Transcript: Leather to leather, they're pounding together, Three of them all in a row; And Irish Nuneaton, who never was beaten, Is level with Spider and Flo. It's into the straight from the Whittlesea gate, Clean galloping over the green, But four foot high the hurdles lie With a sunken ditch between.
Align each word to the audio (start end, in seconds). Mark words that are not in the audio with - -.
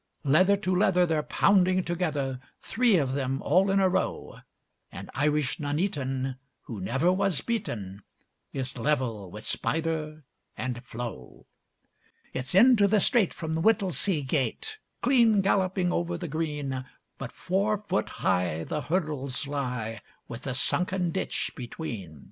Leather 0.23 0.57
to 0.57 0.75
leather, 0.75 1.05
they're 1.05 1.21
pounding 1.21 1.83
together, 1.83 2.39
Three 2.59 2.97
of 2.97 3.11
them 3.13 3.39
all 3.43 3.69
in 3.69 3.79
a 3.79 3.87
row; 3.87 4.39
And 4.91 5.11
Irish 5.13 5.59
Nuneaton, 5.59 6.37
who 6.61 6.81
never 6.81 7.11
was 7.13 7.41
beaten, 7.41 8.01
Is 8.51 8.79
level 8.79 9.29
with 9.29 9.43
Spider 9.43 10.23
and 10.57 10.83
Flo. 10.83 11.45
It's 12.33 12.55
into 12.55 12.87
the 12.87 12.99
straight 12.99 13.31
from 13.31 13.53
the 13.53 13.61
Whittlesea 13.61 14.23
gate, 14.23 14.79
Clean 15.03 15.39
galloping 15.39 15.91
over 15.93 16.17
the 16.17 16.27
green, 16.27 16.83
But 17.19 17.31
four 17.31 17.77
foot 17.77 18.09
high 18.09 18.63
the 18.63 18.81
hurdles 18.81 19.45
lie 19.45 20.01
With 20.27 20.47
a 20.47 20.55
sunken 20.55 21.11
ditch 21.11 21.51
between. 21.55 22.19